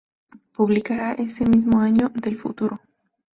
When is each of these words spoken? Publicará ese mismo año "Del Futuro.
Publicará 0.55 1.13
ese 1.13 1.45
mismo 1.45 1.79
año 1.79 2.09
"Del 2.15 2.35
Futuro. 2.35 2.81